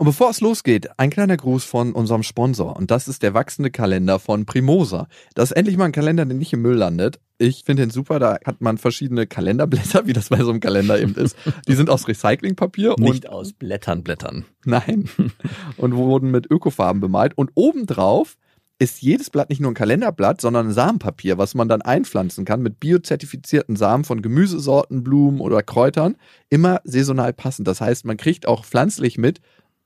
Und 0.00 0.06
bevor 0.06 0.30
es 0.30 0.40
losgeht, 0.40 0.88
ein 0.96 1.10
kleiner 1.10 1.36
Gruß 1.36 1.62
von 1.62 1.92
unserem 1.92 2.22
Sponsor. 2.22 2.74
Und 2.74 2.90
das 2.90 3.06
ist 3.06 3.22
der 3.22 3.34
wachsende 3.34 3.70
Kalender 3.70 4.18
von 4.18 4.46
Primosa. 4.46 5.08
Das 5.34 5.50
ist 5.50 5.56
endlich 5.58 5.76
mal 5.76 5.84
ein 5.84 5.92
Kalender, 5.92 6.24
der 6.24 6.38
nicht 6.38 6.54
im 6.54 6.62
Müll 6.62 6.76
landet. 6.76 7.20
Ich 7.36 7.64
finde 7.66 7.82
den 7.82 7.90
super. 7.90 8.18
Da 8.18 8.38
hat 8.46 8.62
man 8.62 8.78
verschiedene 8.78 9.26
Kalenderblätter, 9.26 10.06
wie 10.06 10.14
das 10.14 10.30
bei 10.30 10.38
so 10.38 10.48
einem 10.48 10.60
Kalender 10.60 10.98
eben 10.98 11.16
ist. 11.16 11.36
Die 11.68 11.74
sind 11.74 11.90
aus 11.90 12.08
Recyclingpapier. 12.08 12.94
Nicht 12.98 13.28
aus 13.28 13.52
Blättern, 13.52 14.02
Blättern. 14.02 14.46
Nein. 14.64 15.10
Und 15.76 15.94
wurden 15.94 16.30
mit 16.30 16.50
Ökofarben 16.50 17.02
bemalt. 17.02 17.36
Und 17.36 17.50
obendrauf 17.54 18.38
ist 18.78 19.02
jedes 19.02 19.28
Blatt 19.28 19.50
nicht 19.50 19.60
nur 19.60 19.70
ein 19.70 19.74
Kalenderblatt, 19.74 20.40
sondern 20.40 20.68
ein 20.68 20.72
Samenpapier, 20.72 21.36
was 21.36 21.54
man 21.54 21.68
dann 21.68 21.82
einpflanzen 21.82 22.46
kann 22.46 22.62
mit 22.62 22.80
biozertifizierten 22.80 23.76
Samen 23.76 24.04
von 24.04 24.22
Gemüsesorten, 24.22 25.04
Blumen 25.04 25.42
oder 25.42 25.62
Kräutern. 25.62 26.16
Immer 26.48 26.80
saisonal 26.84 27.34
passend. 27.34 27.68
Das 27.68 27.82
heißt, 27.82 28.06
man 28.06 28.16
kriegt 28.16 28.48
auch 28.48 28.64
pflanzlich 28.64 29.18
mit, 29.18 29.42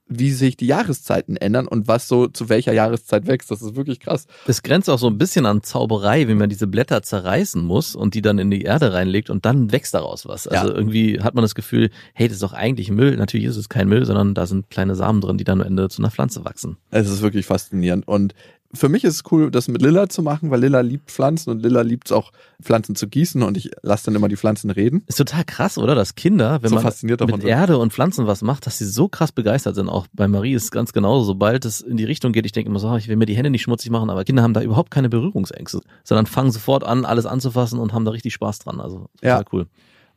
wie 0.06 0.32
sich 0.32 0.56
die 0.56 0.66
Jahreszeiten 0.66 1.36
ändern 1.36 1.66
und 1.66 1.88
was 1.88 2.08
so 2.08 2.26
zu 2.26 2.48
welcher 2.48 2.72
Jahreszeit 2.72 3.26
wächst. 3.26 3.50
Das 3.50 3.62
ist 3.62 3.74
wirklich 3.74 4.00
krass. 4.00 4.26
Das 4.46 4.62
grenzt 4.62 4.90
auch 4.90 4.98
so 4.98 5.06
ein 5.06 5.18
bisschen 5.18 5.46
an 5.46 5.62
Zauberei, 5.62 6.28
wie 6.28 6.34
man 6.34 6.48
diese 6.48 6.66
Blätter 6.66 7.02
zerreißen 7.02 7.64
muss 7.64 7.96
und 7.96 8.14
die 8.14 8.22
dann 8.22 8.38
in 8.38 8.50
die 8.50 8.62
Erde 8.62 8.92
reinlegt 8.92 9.30
und 9.30 9.46
dann 9.46 9.72
wächst 9.72 9.94
daraus 9.94 10.26
was. 10.26 10.46
Also 10.46 10.68
ja. 10.68 10.74
irgendwie 10.74 11.20
hat 11.20 11.34
man 11.34 11.42
das 11.42 11.54
Gefühl, 11.54 11.90
hey, 12.12 12.28
das 12.28 12.36
ist 12.36 12.42
doch 12.42 12.52
eigentlich 12.52 12.90
Müll. 12.90 13.16
Natürlich 13.16 13.46
ist 13.46 13.56
es 13.56 13.68
kein 13.68 13.88
Müll, 13.88 14.04
sondern 14.04 14.34
da 14.34 14.46
sind 14.46 14.68
kleine 14.70 14.94
Samen 14.94 15.20
drin, 15.20 15.38
die 15.38 15.44
dann 15.44 15.60
am 15.60 15.66
Ende 15.66 15.88
zu 15.88 16.02
einer 16.02 16.10
Pflanze 16.10 16.44
wachsen. 16.44 16.76
Es 16.90 17.10
ist 17.10 17.22
wirklich 17.22 17.46
faszinierend 17.46 18.06
und 18.06 18.34
für 18.74 18.88
mich 18.88 19.04
ist 19.04 19.14
es 19.14 19.22
cool, 19.32 19.50
das 19.50 19.68
mit 19.68 19.82
Lilla 19.82 20.08
zu 20.08 20.22
machen, 20.22 20.50
weil 20.50 20.60
Lilla 20.60 20.80
liebt 20.80 21.10
Pflanzen 21.10 21.50
und 21.50 21.62
Lilla 21.62 21.82
liebt 21.82 22.08
es 22.08 22.12
auch, 22.12 22.32
Pflanzen 22.62 22.94
zu 22.96 23.08
gießen 23.08 23.42
und 23.42 23.56
ich 23.56 23.70
lasse 23.82 24.06
dann 24.06 24.14
immer 24.14 24.28
die 24.28 24.36
Pflanzen 24.36 24.70
reden. 24.70 25.02
Ist 25.06 25.16
total 25.16 25.44
krass, 25.44 25.78
oder? 25.78 25.94
Dass 25.94 26.14
Kinder, 26.14 26.62
wenn 26.62 26.70
so 26.70 26.76
man 26.76 26.84
mit 27.26 27.44
Erde 27.44 27.78
und 27.78 27.92
Pflanzen 27.92 28.26
was 28.26 28.42
macht, 28.42 28.66
dass 28.66 28.78
sie 28.78 28.86
so 28.86 29.08
krass 29.08 29.32
begeistert 29.32 29.74
sind. 29.74 29.88
Auch 29.88 30.06
bei 30.12 30.28
Marie 30.28 30.54
ist 30.54 30.64
es 30.64 30.70
ganz 30.70 30.92
genauso. 30.92 31.24
Sobald 31.24 31.64
es 31.64 31.80
in 31.80 31.96
die 31.96 32.04
Richtung 32.04 32.32
geht, 32.32 32.46
ich 32.46 32.52
denke 32.52 32.70
immer 32.70 32.78
so, 32.78 32.88
oh, 32.90 32.96
ich 32.96 33.08
will 33.08 33.16
mir 33.16 33.26
die 33.26 33.36
Hände 33.36 33.50
nicht 33.50 33.62
schmutzig 33.62 33.90
machen, 33.90 34.10
aber 34.10 34.24
Kinder 34.24 34.42
haben 34.42 34.54
da 34.54 34.62
überhaupt 34.62 34.90
keine 34.90 35.08
Berührungsängste, 35.08 35.80
sondern 36.02 36.26
fangen 36.26 36.50
sofort 36.50 36.84
an, 36.84 37.04
alles 37.04 37.26
anzufassen 37.26 37.78
und 37.78 37.92
haben 37.92 38.04
da 38.04 38.12
richtig 38.12 38.34
Spaß 38.34 38.60
dran. 38.60 38.80
Also 38.80 39.08
total 39.20 39.40
ja. 39.40 39.44
cool. 39.52 39.66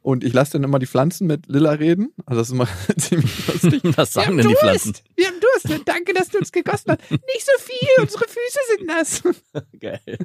Und 0.07 0.23
ich 0.23 0.31
lasse 0.31 0.53
dann 0.53 0.63
immer 0.63 0.79
die 0.79 0.85
Pflanzen 0.85 1.27
mit 1.27 1.47
Lilla 1.47 1.71
reden. 1.71 2.13
Also 2.25 2.39
das 2.39 2.47
ist 2.47 2.53
immer 2.53 2.69
ziemlich 2.97 3.45
lustig. 3.45 3.81
Was 3.97 4.13
sagen 4.13 4.37
denn 4.37 4.47
die 4.47 4.55
Pflanzen? 4.55 4.93
Wir 5.17 5.27
haben 5.27 5.35
Durst. 5.41 5.81
Danke, 5.83 6.13
dass 6.13 6.29
du 6.29 6.37
uns 6.37 6.53
gegossen 6.53 6.91
hast. 6.91 7.11
Nicht 7.11 7.45
so 7.45 7.51
viel, 7.59 8.03
unsere 8.03 8.23
Füße 8.23 8.59
sind 8.69 8.87
nass. 8.87 9.21
Geil. 9.81 10.17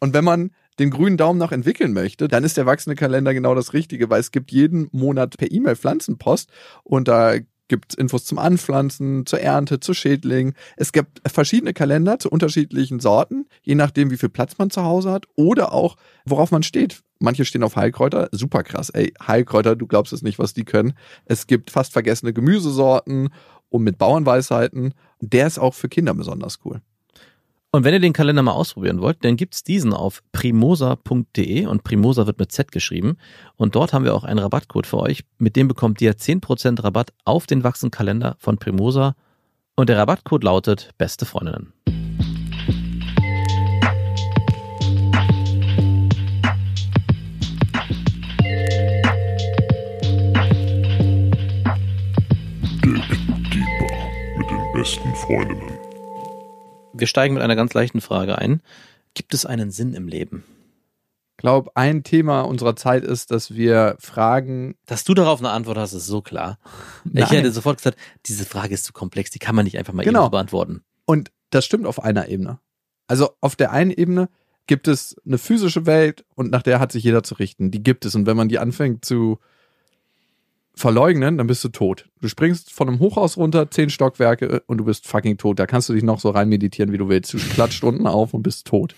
Und 0.00 0.12
wenn 0.12 0.24
man 0.24 0.50
den 0.80 0.90
grünen 0.90 1.16
Daumen 1.16 1.38
noch 1.38 1.52
entwickeln 1.52 1.92
möchte, 1.92 2.26
dann 2.26 2.42
ist 2.42 2.56
der 2.56 2.66
wachsende 2.66 2.96
Kalender 2.96 3.32
genau 3.32 3.54
das 3.54 3.74
Richtige, 3.74 4.10
weil 4.10 4.18
es 4.18 4.32
gibt 4.32 4.50
jeden 4.50 4.88
Monat 4.90 5.36
per 5.38 5.52
E-Mail 5.52 5.76
Pflanzenpost 5.76 6.50
und 6.82 7.06
da 7.06 7.34
gibt 7.68 7.94
Infos 7.94 8.24
zum 8.24 8.38
Anpflanzen, 8.40 9.24
zur 9.24 9.38
Ernte, 9.38 9.78
zu 9.78 9.94
Schädlingen. 9.94 10.54
Es 10.76 10.90
gibt 10.90 11.22
verschiedene 11.32 11.74
Kalender 11.74 12.18
zu 12.18 12.28
unterschiedlichen 12.28 12.98
Sorten, 12.98 13.46
je 13.62 13.76
nachdem, 13.76 14.10
wie 14.10 14.16
viel 14.16 14.30
Platz 14.30 14.58
man 14.58 14.70
zu 14.70 14.82
Hause 14.82 15.12
hat 15.12 15.26
oder 15.36 15.72
auch, 15.72 15.96
worauf 16.24 16.50
man 16.50 16.64
steht. 16.64 17.04
Manche 17.20 17.44
stehen 17.44 17.62
auf 17.62 17.76
Heilkräuter, 17.76 18.28
super 18.32 18.62
krass. 18.62 18.90
Ey, 18.90 19.12
Heilkräuter, 19.24 19.76
du 19.76 19.86
glaubst 19.86 20.12
es 20.12 20.22
nicht, 20.22 20.38
was 20.38 20.54
die 20.54 20.64
können. 20.64 20.94
Es 21.26 21.46
gibt 21.46 21.70
fast 21.70 21.92
vergessene 21.92 22.32
Gemüsesorten 22.32 23.28
und 23.68 23.82
mit 23.82 23.98
Bauernweisheiten. 23.98 24.94
Der 25.20 25.46
ist 25.46 25.58
auch 25.58 25.74
für 25.74 25.88
Kinder 25.88 26.14
besonders 26.14 26.58
cool. 26.64 26.80
Und 27.72 27.84
wenn 27.84 27.94
ihr 27.94 28.00
den 28.00 28.12
Kalender 28.12 28.42
mal 28.42 28.52
ausprobieren 28.52 29.00
wollt, 29.00 29.24
dann 29.24 29.36
gibt's 29.36 29.62
diesen 29.62 29.92
auf 29.92 30.22
primosa.de 30.32 31.66
und 31.66 31.84
Primosa 31.84 32.26
wird 32.26 32.40
mit 32.40 32.50
Z 32.50 32.72
geschrieben. 32.72 33.16
Und 33.56 33.76
dort 33.76 33.92
haben 33.92 34.04
wir 34.04 34.14
auch 34.14 34.24
einen 34.24 34.40
Rabattcode 34.40 34.88
für 34.88 34.98
euch. 34.98 35.22
Mit 35.38 35.54
dem 35.54 35.68
bekommt 35.68 36.00
ihr 36.00 36.16
10% 36.16 36.82
Rabatt 36.82 37.12
auf 37.24 37.46
den 37.46 37.62
Wachsenkalender 37.62 38.36
von 38.40 38.58
Primosa. 38.58 39.14
Und 39.76 39.88
der 39.88 39.98
Rabattcode 39.98 40.42
lautet 40.42 40.90
Beste 40.98 41.26
Freundinnen. 41.26 41.72
Besten 54.80 55.14
Freundinnen. 55.14 55.78
Wir 56.94 57.06
steigen 57.06 57.34
mit 57.34 57.42
einer 57.42 57.54
ganz 57.54 57.74
leichten 57.74 58.00
Frage 58.00 58.38
ein. 58.38 58.62
Gibt 59.12 59.34
es 59.34 59.44
einen 59.44 59.70
Sinn 59.70 59.92
im 59.92 60.08
Leben? 60.08 60.42
Ich 61.32 61.42
glaube, 61.42 61.70
ein 61.74 62.02
Thema 62.02 62.40
unserer 62.40 62.74
Zeit 62.76 63.04
ist, 63.04 63.30
dass 63.30 63.54
wir 63.54 63.96
fragen. 63.98 64.76
Dass 64.86 65.04
du 65.04 65.12
darauf 65.12 65.40
eine 65.40 65.50
Antwort 65.50 65.76
hast, 65.76 65.92
ist 65.92 66.06
so 66.06 66.22
klar. 66.22 66.58
Nein. 67.04 67.24
Ich 67.24 67.30
hätte 67.30 67.52
sofort 67.52 67.76
gesagt, 67.76 67.98
diese 68.24 68.46
Frage 68.46 68.72
ist 68.72 68.84
zu 68.84 68.94
komplex, 68.94 69.30
die 69.30 69.38
kann 69.38 69.54
man 69.54 69.66
nicht 69.66 69.76
einfach 69.76 69.92
mal 69.92 70.02
genau. 70.02 70.22
eben 70.22 70.30
beantworten. 70.30 70.82
Und 71.04 71.30
das 71.50 71.66
stimmt 71.66 71.84
auf 71.84 72.02
einer 72.02 72.28
Ebene. 72.28 72.58
Also 73.06 73.32
auf 73.42 73.56
der 73.56 73.72
einen 73.72 73.90
Ebene 73.90 74.30
gibt 74.66 74.88
es 74.88 75.14
eine 75.26 75.36
physische 75.36 75.84
Welt 75.84 76.24
und 76.36 76.50
nach 76.50 76.62
der 76.62 76.80
hat 76.80 76.90
sich 76.90 77.04
jeder 77.04 77.22
zu 77.22 77.34
richten. 77.34 77.70
Die 77.70 77.82
gibt 77.82 78.06
es. 78.06 78.14
Und 78.14 78.24
wenn 78.24 78.38
man 78.38 78.48
die 78.48 78.58
anfängt 78.58 79.04
zu 79.04 79.40
verleugnen, 80.80 81.38
dann 81.38 81.46
bist 81.46 81.62
du 81.62 81.68
tot. 81.68 82.08
Du 82.20 82.28
springst 82.28 82.72
von 82.72 82.88
einem 82.88 82.98
Hochhaus 82.98 83.36
runter, 83.36 83.70
zehn 83.70 83.90
Stockwerke 83.90 84.62
und 84.66 84.78
du 84.78 84.84
bist 84.84 85.06
fucking 85.06 85.36
tot. 85.36 85.58
Da 85.58 85.66
kannst 85.66 85.88
du 85.88 85.92
dich 85.92 86.02
noch 86.02 86.18
so 86.18 86.30
rein 86.30 86.48
meditieren, 86.48 86.92
wie 86.92 86.98
du 86.98 87.08
willst. 87.08 87.32
Du 87.32 87.38
klatscht 87.38 87.84
unten 87.84 88.06
auf 88.06 88.34
und 88.34 88.42
bist 88.42 88.66
tot. 88.66 88.94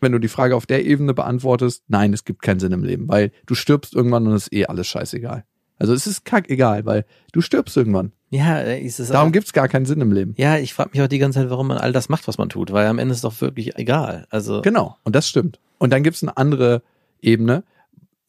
Wenn 0.00 0.12
du 0.12 0.18
die 0.18 0.28
Frage 0.28 0.54
auf 0.54 0.66
der 0.66 0.84
Ebene 0.84 1.14
beantwortest, 1.14 1.82
nein, 1.88 2.12
es 2.12 2.24
gibt 2.24 2.42
keinen 2.42 2.60
Sinn 2.60 2.72
im 2.72 2.84
Leben, 2.84 3.08
weil 3.08 3.32
du 3.46 3.54
stirbst 3.54 3.94
irgendwann 3.94 4.26
und 4.26 4.34
es 4.34 4.44
ist 4.48 4.52
eh 4.52 4.66
alles 4.66 4.86
scheißegal. 4.86 5.44
Also 5.78 5.92
es 5.92 6.06
ist 6.06 6.24
kackegal, 6.24 6.84
weil 6.84 7.04
du 7.32 7.40
stirbst 7.40 7.76
irgendwann. 7.76 8.12
Ja, 8.30 8.60
ist 8.60 9.00
es 9.00 9.08
Darum 9.08 9.32
gibt's 9.32 9.52
gar 9.52 9.68
keinen 9.68 9.86
Sinn 9.86 10.00
im 10.00 10.12
Leben. 10.12 10.34
Ja, 10.36 10.58
ich 10.58 10.74
frage 10.74 10.90
mich 10.92 11.02
auch 11.02 11.08
die 11.08 11.18
ganze 11.18 11.40
Zeit, 11.40 11.50
warum 11.50 11.68
man 11.68 11.78
all 11.78 11.92
das 11.92 12.08
macht, 12.08 12.28
was 12.28 12.38
man 12.38 12.48
tut, 12.48 12.72
weil 12.72 12.86
am 12.86 12.98
Ende 12.98 13.12
ist 13.12 13.18
es 13.18 13.22
doch 13.22 13.40
wirklich 13.40 13.76
egal. 13.76 14.26
Also 14.30 14.62
Genau, 14.62 14.96
und 15.04 15.16
das 15.16 15.28
stimmt. 15.28 15.58
Und 15.78 15.92
dann 15.92 16.02
gibt's 16.02 16.22
eine 16.22 16.36
andere 16.36 16.82
Ebene 17.22 17.64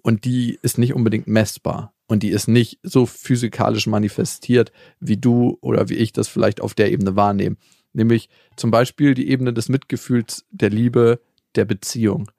und 0.01 0.25
die 0.25 0.57
ist 0.61 0.77
nicht 0.77 0.94
unbedingt 0.94 1.27
messbar 1.27 1.94
und 2.07 2.23
die 2.23 2.29
ist 2.29 2.47
nicht 2.47 2.79
so 2.83 3.05
physikalisch 3.05 3.88
manifestiert, 3.88 4.71
wie 4.99 5.17
du 5.17 5.57
oder 5.61 5.89
wie 5.89 5.95
ich 5.95 6.11
das 6.11 6.27
vielleicht 6.27 6.61
auf 6.61 6.73
der 6.73 6.91
Ebene 6.91 7.16
wahrnehmen. 7.16 7.57
Nämlich 7.93 8.29
zum 8.55 8.71
Beispiel 8.71 9.13
die 9.13 9.29
Ebene 9.29 9.53
des 9.53 9.69
Mitgefühls, 9.69 10.45
der 10.51 10.69
Liebe, 10.69 11.21
der 11.55 11.65
Beziehung. 11.65 12.29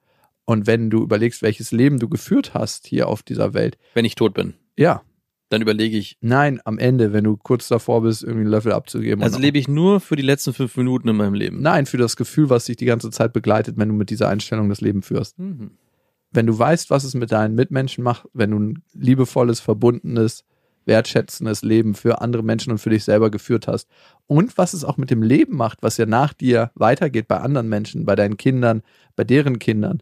Und 0.45 0.67
wenn 0.67 0.89
du 0.89 1.01
überlegst, 1.01 1.41
welches 1.41 1.71
Leben 1.71 1.99
du 1.99 2.07
geführt 2.07 2.53
hast 2.53 2.87
hier 2.87 3.07
auf 3.07 3.23
dieser 3.23 3.53
Welt. 3.53 3.77
Wenn 3.93 4.05
ich 4.05 4.15
tot 4.15 4.33
bin. 4.33 4.53
Ja. 4.77 5.01
Dann 5.49 5.61
überlege 5.61 5.97
ich. 5.97 6.17
Nein, 6.21 6.59
am 6.65 6.77
Ende, 6.77 7.13
wenn 7.13 7.23
du 7.23 7.37
kurz 7.37 7.67
davor 7.67 8.01
bist, 8.01 8.21
irgendwie 8.21 8.41
einen 8.41 8.51
Löffel 8.51 8.73
abzugeben. 8.73 9.23
Also 9.23 9.39
lebe 9.39 9.57
ich 9.57 9.67
nur 9.67 9.99
für 9.99 10.15
die 10.15 10.23
letzten 10.23 10.53
fünf 10.53 10.75
Minuten 10.77 11.07
in 11.07 11.15
meinem 11.15 11.33
Leben. 11.33 11.61
Nein, 11.61 11.85
für 11.85 11.97
das 11.97 12.15
Gefühl, 12.15 12.49
was 12.49 12.65
dich 12.65 12.75
die 12.75 12.85
ganze 12.85 13.11
Zeit 13.11 13.33
begleitet, 13.33 13.77
wenn 13.77 13.89
du 13.89 13.95
mit 13.95 14.09
dieser 14.09 14.29
Einstellung 14.29 14.69
das 14.69 14.81
Leben 14.81 15.01
führst. 15.01 15.39
Mhm 15.39 15.71
wenn 16.31 16.45
du 16.45 16.57
weißt, 16.57 16.89
was 16.89 17.03
es 17.03 17.13
mit 17.13 17.31
deinen 17.31 17.55
Mitmenschen 17.55 18.03
macht, 18.03 18.27
wenn 18.33 18.51
du 18.51 18.59
ein 18.59 18.83
liebevolles, 18.93 19.59
verbundenes, 19.59 20.43
wertschätzendes 20.85 21.61
Leben 21.61 21.95
für 21.95 22.21
andere 22.21 22.43
Menschen 22.43 22.71
und 22.71 22.77
für 22.79 22.89
dich 22.89 23.03
selber 23.03 23.29
geführt 23.29 23.67
hast 23.67 23.89
und 24.25 24.57
was 24.57 24.73
es 24.73 24.83
auch 24.83 24.97
mit 24.97 25.11
dem 25.11 25.21
Leben 25.21 25.55
macht, 25.55 25.83
was 25.83 25.97
ja 25.97 26.05
nach 26.05 26.33
dir 26.33 26.71
weitergeht 26.75 27.27
bei 27.27 27.39
anderen 27.39 27.69
Menschen, 27.69 28.05
bei 28.05 28.15
deinen 28.15 28.37
Kindern, 28.37 28.81
bei 29.15 29.23
deren 29.23 29.59
Kindern. 29.59 30.01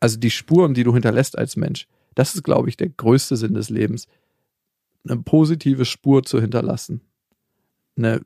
Also 0.00 0.18
die 0.18 0.30
Spuren, 0.30 0.74
die 0.74 0.84
du 0.84 0.94
hinterlässt 0.94 1.36
als 1.36 1.56
Mensch, 1.56 1.86
das 2.14 2.34
ist, 2.34 2.44
glaube 2.44 2.68
ich, 2.68 2.76
der 2.76 2.88
größte 2.88 3.36
Sinn 3.36 3.54
des 3.54 3.68
Lebens. 3.68 4.08
Eine 5.06 5.20
positive 5.22 5.84
Spur 5.84 6.22
zu 6.22 6.40
hinterlassen. 6.40 7.02
Eine 7.96 8.22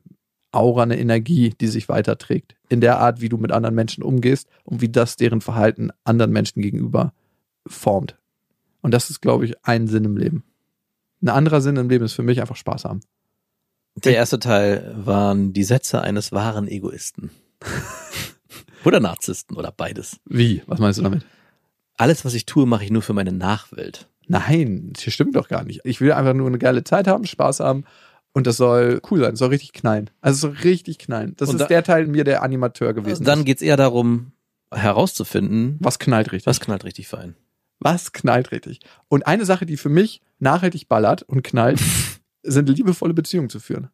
Aura, 0.53 0.83
eine 0.83 0.97
Energie, 0.97 1.53
die 1.59 1.67
sich 1.67 1.89
weiterträgt. 1.89 2.55
In 2.69 2.81
der 2.81 2.99
Art, 2.99 3.21
wie 3.21 3.29
du 3.29 3.37
mit 3.37 3.51
anderen 3.51 3.75
Menschen 3.75 4.03
umgehst 4.03 4.47
und 4.63 4.81
wie 4.81 4.89
das 4.89 5.17
deren 5.17 5.41
Verhalten 5.41 5.91
anderen 6.03 6.31
Menschen 6.31 6.61
gegenüber 6.61 7.13
formt. 7.67 8.17
Und 8.81 8.93
das 8.93 9.09
ist, 9.09 9.21
glaube 9.21 9.45
ich, 9.45 9.65
ein 9.65 9.87
Sinn 9.87 10.05
im 10.05 10.17
Leben. 10.17 10.43
Ein 11.21 11.29
anderer 11.29 11.61
Sinn 11.61 11.77
im 11.77 11.89
Leben 11.89 12.05
ist 12.05 12.13
für 12.13 12.23
mich 12.23 12.41
einfach 12.41 12.55
Spaß 12.55 12.85
haben. 12.85 13.01
Der 13.95 14.15
erste 14.15 14.39
Teil 14.39 14.93
waren 14.97 15.53
die 15.53 15.63
Sätze 15.63 16.01
eines 16.01 16.31
wahren 16.31 16.67
Egoisten. 16.67 17.29
oder 18.85 18.99
Narzissten 18.99 19.57
oder 19.57 19.71
beides. 19.71 20.19
Wie? 20.25 20.63
Was 20.65 20.79
meinst 20.79 20.99
du 20.99 21.03
damit? 21.03 21.25
Alles, 21.97 22.25
was 22.25 22.33
ich 22.33 22.45
tue, 22.45 22.65
mache 22.65 22.83
ich 22.83 22.91
nur 22.91 23.01
für 23.01 23.13
meine 23.13 23.31
Nachwelt. 23.31 24.07
Nein, 24.27 24.93
das 24.93 25.13
stimmt 25.13 25.35
doch 25.35 25.49
gar 25.49 25.63
nicht. 25.63 25.81
Ich 25.83 26.01
will 26.01 26.13
einfach 26.13 26.33
nur 26.33 26.47
eine 26.47 26.57
geile 26.57 26.83
Zeit 26.83 27.07
haben, 27.07 27.25
Spaß 27.25 27.59
haben 27.59 27.83
und 28.33 28.47
das 28.47 28.57
soll 28.57 29.01
cool 29.11 29.19
sein, 29.19 29.31
das 29.31 29.39
soll 29.39 29.49
richtig 29.49 29.73
knallen. 29.73 30.09
Also 30.21 30.35
es 30.35 30.41
soll 30.41 30.63
richtig 30.63 30.99
knallen. 30.99 31.33
Das 31.37 31.49
und 31.49 31.55
ist 31.55 31.61
da, 31.61 31.67
der 31.67 31.83
Teil 31.83 32.05
in 32.05 32.11
mir, 32.11 32.23
der 32.23 32.41
Animateur 32.41 32.93
gewesen 32.93 33.23
dann 33.25 33.33
ist. 33.33 33.39
Dann 33.39 33.45
geht's 33.45 33.61
eher 33.61 33.77
darum, 33.77 34.31
herauszufinden. 34.71 35.77
Was 35.79 35.99
knallt 35.99 36.31
richtig? 36.31 36.47
Was 36.47 36.59
knallt 36.59 36.85
richtig 36.85 37.07
fein? 37.07 37.35
Was 37.83 38.11
knallt 38.13 38.51
richtig? 38.51 38.79
Und 39.09 39.25
eine 39.25 39.43
Sache, 39.45 39.65
die 39.65 39.75
für 39.75 39.89
mich 39.89 40.21
nachhaltig 40.39 40.87
ballert 40.87 41.23
und 41.23 41.43
knallt, 41.43 41.79
sind 42.43 42.69
liebevolle 42.69 43.13
Beziehungen 43.15 43.49
zu 43.49 43.59
führen. 43.59 43.89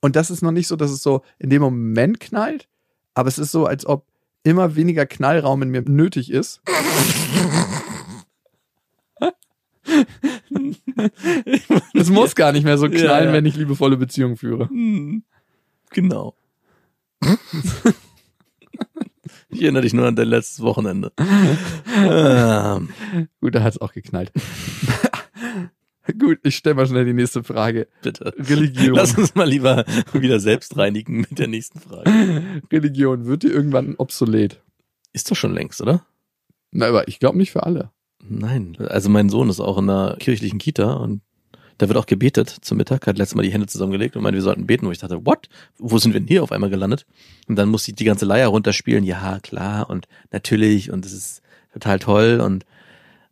Und 0.00 0.16
das 0.16 0.30
ist 0.30 0.42
noch 0.42 0.52
nicht 0.52 0.68
so, 0.68 0.76
dass 0.76 0.90
es 0.90 1.02
so 1.02 1.22
in 1.38 1.50
dem 1.50 1.60
Moment 1.62 2.20
knallt, 2.20 2.68
aber 3.14 3.28
es 3.28 3.38
ist 3.38 3.50
so, 3.52 3.66
als 3.66 3.84
ob 3.84 4.06
immer 4.44 4.74
weniger 4.76 5.06
Knallraum 5.06 5.62
in 5.62 5.70
mir 5.70 5.82
nötig 5.82 6.30
ist. 6.30 6.62
Es 11.94 12.08
muss 12.10 12.34
gar 12.34 12.52
nicht 12.52 12.64
mehr 12.64 12.78
so 12.78 12.86
knallen, 12.88 13.04
Ja, 13.04 13.24
ja. 13.24 13.32
wenn 13.32 13.44
ich 13.46 13.56
liebevolle 13.56 13.96
Beziehungen 13.96 14.36
führe. 14.36 14.68
Hm, 14.68 15.24
Genau. 15.90 16.34
ich 19.62 19.66
erinnere 19.66 19.82
dich 19.84 19.94
nur 19.94 20.06
an 20.08 20.16
dein 20.16 20.26
letztes 20.26 20.60
Wochenende. 20.60 21.12
ähm, 21.96 22.88
Gut, 23.40 23.54
da 23.54 23.62
hat's 23.62 23.80
auch 23.80 23.92
geknallt. 23.92 24.32
Gut, 26.18 26.40
ich 26.42 26.56
stelle 26.56 26.74
mal 26.74 26.86
schnell 26.88 27.04
die 27.04 27.12
nächste 27.12 27.44
Frage. 27.44 27.86
bitte. 28.02 28.34
Religion. 28.36 28.96
Lass 28.96 29.16
uns 29.16 29.36
mal 29.36 29.48
lieber 29.48 29.84
wieder 30.12 30.40
selbst 30.40 30.76
reinigen 30.76 31.20
mit 31.20 31.38
der 31.38 31.46
nächsten 31.46 31.78
Frage. 31.78 32.42
Religion, 32.72 33.26
wird 33.26 33.44
die 33.44 33.48
irgendwann 33.48 33.94
obsolet? 33.98 34.60
Ist 35.12 35.30
doch 35.30 35.36
schon 35.36 35.54
längst, 35.54 35.80
oder? 35.80 36.04
Na, 36.72 36.86
aber 36.88 37.06
ich 37.06 37.20
glaube 37.20 37.38
nicht 37.38 37.52
für 37.52 37.62
alle. 37.62 37.92
Nein. 38.28 38.76
Also 38.80 39.10
mein 39.10 39.28
Sohn 39.28 39.48
ist 39.48 39.60
auch 39.60 39.78
in 39.78 39.88
einer 39.88 40.16
kirchlichen 40.18 40.58
Kita 40.58 40.94
und 40.94 41.20
da 41.78 41.88
wird 41.88 41.98
auch 41.98 42.06
gebetet 42.06 42.48
zum 42.48 42.78
Mittag, 42.78 43.06
hat 43.06 43.18
letztes 43.18 43.34
Mal 43.34 43.42
die 43.42 43.52
Hände 43.52 43.66
zusammengelegt 43.66 44.16
und 44.16 44.22
meinte, 44.22 44.36
wir 44.36 44.42
sollten 44.42 44.66
beten, 44.66 44.86
wo 44.86 44.90
ich 44.90 44.98
dachte, 44.98 45.24
what? 45.26 45.48
Wo 45.78 45.98
sind 45.98 46.12
wir 46.12 46.20
denn 46.20 46.28
hier 46.28 46.42
auf 46.42 46.52
einmal 46.52 46.70
gelandet? 46.70 47.06
Und 47.48 47.56
dann 47.56 47.68
muss 47.68 47.86
ich 47.88 47.94
die 47.94 48.04
ganze 48.04 48.24
Leier 48.24 48.48
runterspielen, 48.48 49.04
ja, 49.04 49.38
klar 49.40 49.88
und 49.90 50.06
natürlich 50.30 50.90
und 50.90 51.04
es 51.06 51.12
ist 51.12 51.42
total 51.72 51.98
toll 51.98 52.40
und 52.40 52.64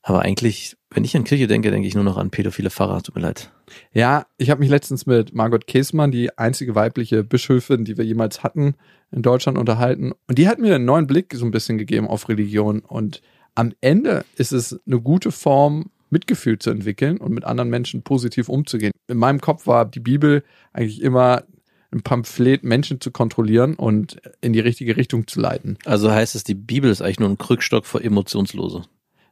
aber 0.03 0.23
eigentlich, 0.23 0.77
wenn 0.91 1.05
ich 1.05 1.17
an 1.17 1.25
Kirche 1.25 1.47
denke, 1.47 1.71
denke 1.71 1.87
ich 1.87 1.95
nur 1.95 2.05
noch 2.05 2.17
an 2.17 2.31
pädophile 2.31 2.71
Pfarrer, 2.71 3.03
tut 3.03 3.15
mir 3.15 3.21
leid. 3.21 3.53
Ja, 3.93 4.27
ich 4.39 4.51
habe 4.51 4.61
mich 4.61 4.71
letztens 4.71 5.07
mit 5.07 5.35
Margot 5.35 5.67
Käßmann, 5.67 6.11
die 6.11 6.37
einzige 6.39 6.75
weibliche 6.75 7.23
Bischöfin, 7.23 7.85
die 7.85 7.99
wir 7.99 8.05
jemals 8.05 8.43
hatten, 8.43 8.75
in 9.13 9.23
Deutschland 9.23 9.59
unterhalten. 9.59 10.13
Und 10.27 10.39
die 10.39 10.49
hat 10.49 10.59
mir 10.59 10.75
einen 10.75 10.87
neuen 10.87 11.07
Blick 11.07 11.35
so 11.35 11.45
ein 11.45 11.51
bisschen 11.51 11.77
gegeben 11.77 12.09
auf 12.09 12.29
Religion. 12.29 12.81
Und 12.81 13.21
am 13.55 13.73
Ende 13.81 14.25
ist 14.37 14.53
es 14.53 14.81
eine 14.87 15.01
gute 15.01 15.33
Form, 15.33 15.91
Mitgefühl 16.11 16.59
zu 16.59 16.71
entwickeln 16.71 17.19
und 17.19 17.33
mit 17.33 17.45
anderen 17.45 17.71
Menschen 17.71 18.03
positiv 18.03 18.49
umzugehen. 18.49 18.93
In 19.09 19.19
meinem 19.19 19.41
Kopf 19.41 19.67
war 19.67 19.85
die 19.85 20.01
Bibel 20.01 20.45
eigentlich 20.73 21.01
immer 21.03 21.45
ein 21.93 22.03
Pamphlet, 22.03 22.63
Menschen 22.63 23.01
zu 23.01 23.11
kontrollieren 23.11 23.75
und 23.75 24.21
in 24.41 24.53
die 24.53 24.61
richtige 24.61 24.97
Richtung 24.97 25.27
zu 25.27 25.41
leiten. 25.41 25.77
Also 25.85 26.11
heißt 26.11 26.35
es, 26.35 26.45
die 26.45 26.55
Bibel 26.55 26.91
ist 26.91 27.03
eigentlich 27.03 27.21
nur 27.21 27.29
ein 27.29 27.39
Krückstock 27.39 27.87
für 27.87 28.03
Emotionslose. 28.03 28.83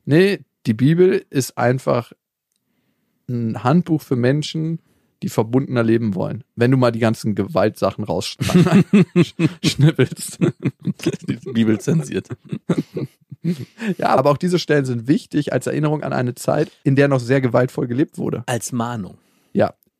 Nee, 0.04 0.40
die 0.66 0.74
Bibel 0.74 1.24
ist 1.30 1.56
einfach 1.56 2.12
ein 3.28 3.62
Handbuch 3.62 4.02
für 4.02 4.16
Menschen, 4.16 4.80
die 5.22 5.28
verbundener 5.28 5.82
leben 5.82 6.14
wollen. 6.14 6.44
Wenn 6.56 6.70
du 6.70 6.76
mal 6.76 6.92
die 6.92 7.00
ganzen 7.00 7.34
Gewaltsachen 7.34 8.04
rausschnippelst. 8.04 10.38
Die 11.28 11.38
Bibel 11.52 11.80
zensiert. 11.80 12.28
ja, 13.98 14.08
aber 14.08 14.30
auch 14.30 14.36
diese 14.36 14.58
Stellen 14.58 14.84
sind 14.84 15.08
wichtig 15.08 15.52
als 15.52 15.66
Erinnerung 15.66 16.02
an 16.02 16.12
eine 16.12 16.34
Zeit, 16.34 16.70
in 16.84 16.96
der 16.96 17.08
noch 17.08 17.20
sehr 17.20 17.40
gewaltvoll 17.40 17.86
gelebt 17.86 18.18
wurde. 18.18 18.42
Als 18.46 18.72
Mahnung. 18.72 19.18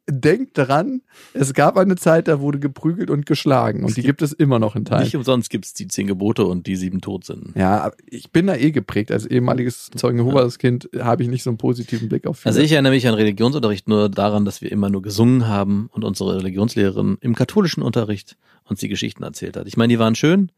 Ja. 0.09 0.15
Denkt 0.17 0.57
dran, 0.57 1.03
es 1.35 1.53
gab 1.55 1.77
eine 1.77 1.97
Zeit, 1.97 2.29
da 2.29 2.41
wurde 2.41 2.59
geprügelt 2.59 3.11
und 3.11 3.27
geschlagen 3.27 3.81
und 3.83 3.91
Es 3.91 3.95
die 3.95 4.03
gibt- 4.03 4.19
gibt 4.19 4.23
es 4.23 4.33
immer 4.33 4.59
noch 4.59 4.75
in 4.75 4.85
Teilen. 4.85 5.05
Nicht 5.05 5.15
umsonst 5.17 5.51
gibt's 5.51 5.75
die 5.75 5.87
zehn 5.87 6.07
Gebote 6.07 6.45
und 6.47 6.67
die 6.67 6.77
sieben 6.77 7.01
Todsünden. 7.01 7.53
Ja, 7.57 7.91
ich 8.07 8.31
bin 8.31 8.47
da 8.47 8.55
eh 8.57 8.71
geprägt. 8.71 9.13
Als 9.13 9.27
ehemaliges 9.27 9.91
Zeugen 9.95 10.19
Jehovas 10.19 10.59
Kind 10.59 10.89
habe 10.99 11.23
ich 11.23 11.29
nicht 11.29 11.43
so 11.43 11.51
einen 11.51 11.59
positiven 11.59 12.09
Blick 12.09 12.27
auf 12.27 12.39
viele. 12.39 12.51
Also 12.51 12.61
ich 12.61 12.73
erinnere 12.73 12.93
mich 12.93 13.07
an 13.07 13.15
Religionsunterricht 13.15 13.87
nur 13.89 14.09
daran, 14.09 14.45
dass 14.45 14.63
wir 14.63 14.73
immer 14.73 14.89
nur 14.91 15.03
gesungen 15.03 15.47
haben 15.47 15.89
und 15.93 16.05
unsere 16.05 16.37
Religionslehrerin 16.39 17.19
im 17.21 17.35
katholischen 17.35 17.83
Unterricht 17.83 18.37
uns 18.65 18.81
die 18.81 18.89
Geschichten 18.89 19.23
erzählt 19.23 19.57
hat. 19.57 19.67
Ich 19.67 19.77
meine, 19.77 19.93
die 19.93 19.99
waren 19.99 20.15
schön, 20.15 20.51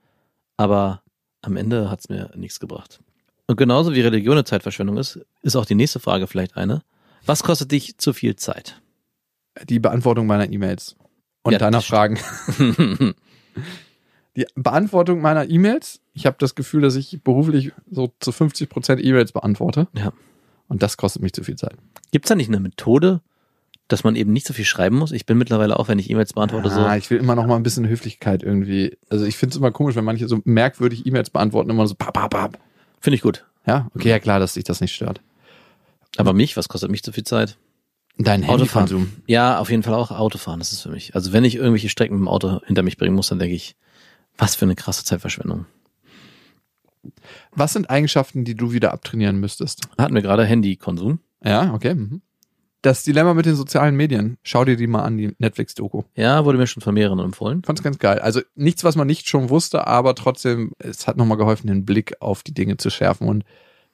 aber 0.56 1.02
am 1.42 1.56
Ende 1.56 1.90
hat's 1.90 2.08
mir 2.08 2.30
nichts 2.36 2.60
gebracht. 2.60 3.00
Und 3.46 3.56
genauso 3.56 3.94
wie 3.94 4.00
Religion 4.00 4.34
eine 4.34 4.44
Zeitverschwendung 4.44 4.96
ist, 4.96 5.18
ist 5.42 5.56
auch 5.56 5.66
die 5.66 5.74
nächste 5.74 5.98
Frage 5.98 6.26
vielleicht 6.26 6.56
eine. 6.56 6.82
Was 7.26 7.42
kostet 7.42 7.72
dich 7.72 7.98
zu 7.98 8.12
viel 8.12 8.36
Zeit? 8.36 8.80
Die 9.68 9.78
Beantwortung 9.78 10.26
meiner 10.26 10.50
E-Mails 10.50 10.96
und 11.42 11.52
Ja, 11.52 11.58
deiner 11.58 11.80
Fragen. 11.82 12.18
Die 14.36 14.46
Beantwortung 14.54 15.20
meiner 15.20 15.48
E-Mails, 15.50 16.00
ich 16.14 16.24
habe 16.24 16.36
das 16.38 16.54
Gefühl, 16.54 16.82
dass 16.82 16.94
ich 16.94 17.20
beruflich 17.24 17.72
so 17.90 18.12
zu 18.20 18.30
50 18.30 18.68
Prozent 18.70 19.04
E-Mails 19.04 19.32
beantworte. 19.32 19.88
Ja. 19.92 20.12
Und 20.68 20.84
das 20.84 20.96
kostet 20.96 21.20
mich 21.20 21.32
zu 21.32 21.42
viel 21.42 21.56
Zeit. 21.56 21.74
Gibt's 22.12 22.28
da 22.28 22.36
nicht 22.36 22.46
eine 22.48 22.60
Methode, 22.60 23.22
dass 23.88 24.04
man 24.04 24.14
eben 24.14 24.32
nicht 24.32 24.46
so 24.46 24.54
viel 24.54 24.64
schreiben 24.64 24.96
muss? 24.96 25.10
Ich 25.10 25.26
bin 25.26 25.36
mittlerweile 25.36 25.76
auch, 25.80 25.88
wenn 25.88 25.98
ich 25.98 26.08
E-Mails 26.10 26.32
beantworte, 26.34 26.70
Ah, 26.70 26.92
so. 26.92 26.96
ich 26.96 27.10
will 27.10 27.18
immer 27.18 27.34
noch 27.34 27.46
mal 27.46 27.56
ein 27.56 27.64
bisschen 27.64 27.88
Höflichkeit 27.88 28.44
irgendwie. 28.44 28.96
Also 29.08 29.24
ich 29.24 29.36
finde 29.36 29.54
es 29.54 29.56
immer 29.58 29.72
komisch, 29.72 29.96
wenn 29.96 30.04
manche 30.04 30.28
so 30.28 30.40
merkwürdig 30.44 31.04
E-Mails 31.06 31.30
beantworten, 31.30 31.68
immer 31.70 31.88
so 31.88 31.96
pap, 31.96 32.14
pap, 32.14 32.30
pap. 32.30 32.58
Finde 33.00 33.16
ich 33.16 33.22
gut. 33.22 33.44
Ja, 33.66 33.88
okay, 33.96 34.10
ja 34.10 34.20
klar, 34.20 34.38
dass 34.38 34.54
dich 34.54 34.64
das 34.64 34.80
nicht 34.80 34.94
stört. 34.94 35.20
Aber 36.18 36.32
mich, 36.34 36.56
was 36.56 36.68
kostet 36.68 36.90
mich 36.92 37.02
zu 37.02 37.10
viel 37.10 37.24
Zeit? 37.24 37.56
Dein 38.24 38.44
Autofahren. 38.44 38.86
Handykonsum. 38.88 39.22
Ja, 39.26 39.58
auf 39.58 39.70
jeden 39.70 39.82
Fall 39.82 39.94
auch 39.94 40.10
Autofahren, 40.10 40.58
das 40.60 40.72
ist 40.72 40.82
für 40.82 40.90
mich. 40.90 41.14
Also 41.14 41.32
wenn 41.32 41.44
ich 41.44 41.56
irgendwelche 41.56 41.88
Strecken 41.88 42.14
mit 42.16 42.20
dem 42.22 42.28
Auto 42.28 42.60
hinter 42.66 42.82
mich 42.82 42.96
bringen 42.96 43.14
muss, 43.14 43.28
dann 43.28 43.38
denke 43.38 43.54
ich, 43.54 43.76
was 44.36 44.54
für 44.54 44.64
eine 44.64 44.74
krasse 44.76 45.04
Zeitverschwendung. 45.04 45.66
Was 47.52 47.72
sind 47.72 47.88
Eigenschaften, 47.88 48.44
die 48.44 48.54
du 48.54 48.72
wieder 48.72 48.92
abtrainieren 48.92 49.40
müsstest? 49.40 49.82
Hatten 49.98 50.14
wir 50.14 50.22
gerade 50.22 50.44
Handykonsum. 50.44 51.20
Ja, 51.44 51.72
okay. 51.74 51.94
Mhm. 51.94 52.20
Das 52.82 53.02
Dilemma 53.02 53.34
mit 53.34 53.44
den 53.44 53.56
sozialen 53.56 53.94
Medien. 53.94 54.38
Schau 54.42 54.64
dir 54.64 54.76
die 54.76 54.86
mal 54.86 55.02
an, 55.02 55.18
die 55.18 55.34
Netflix-Doku. 55.38 56.02
Ja, 56.14 56.44
wurde 56.46 56.56
mir 56.56 56.66
schon 56.66 56.82
von 56.82 56.94
mehreren 56.94 57.18
empfohlen. 57.18 57.62
Fand's 57.62 57.82
ganz 57.82 57.98
geil. 57.98 58.18
Also 58.20 58.40
nichts, 58.54 58.84
was 58.84 58.96
man 58.96 59.06
nicht 59.06 59.28
schon 59.28 59.50
wusste, 59.50 59.86
aber 59.86 60.14
trotzdem, 60.14 60.72
es 60.78 61.06
hat 61.06 61.16
nochmal 61.18 61.36
geholfen, 61.36 61.66
den 61.66 61.84
Blick 61.84 62.14
auf 62.20 62.42
die 62.42 62.54
Dinge 62.54 62.78
zu 62.78 62.88
schärfen 62.90 63.28
und 63.28 63.44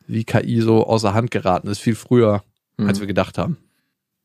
wie 0.06 0.24
KI 0.24 0.60
so 0.60 0.86
außer 0.86 1.14
Hand 1.14 1.32
geraten 1.32 1.68
ist, 1.68 1.78
viel 1.80 1.96
früher, 1.96 2.42
Hm. 2.78 2.86
als 2.86 3.00
wir 3.00 3.06
gedacht 3.08 3.38
haben. 3.38 3.56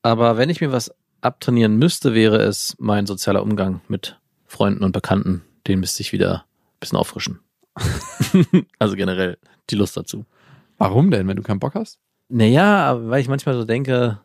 Aber 0.01 0.37
wenn 0.37 0.49
ich 0.49 0.61
mir 0.61 0.71
was 0.71 0.93
abtrainieren 1.21 1.77
müsste, 1.77 2.13
wäre 2.13 2.37
es 2.37 2.75
mein 2.79 3.05
sozialer 3.05 3.43
Umgang 3.43 3.81
mit 3.87 4.19
Freunden 4.45 4.83
und 4.83 4.91
Bekannten. 4.91 5.43
Den 5.67 5.79
müsste 5.79 6.01
ich 6.01 6.11
wieder 6.11 6.45
ein 6.45 6.79
bisschen 6.79 6.97
auffrischen. 6.97 7.39
also 8.79 8.95
generell 8.95 9.37
die 9.69 9.75
Lust 9.75 9.95
dazu. 9.95 10.25
Warum 10.77 11.11
denn, 11.11 11.27
wenn 11.27 11.37
du 11.37 11.43
keinen 11.43 11.59
Bock 11.59 11.75
hast? 11.75 11.99
Naja, 12.29 12.99
weil 13.09 13.21
ich 13.21 13.27
manchmal 13.27 13.55
so 13.55 13.65
denke, 13.65 14.19